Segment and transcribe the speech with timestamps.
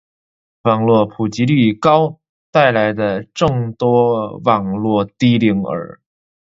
[0.63, 2.19] 网络普及率高
[2.51, 6.01] 带来的众多网络低龄儿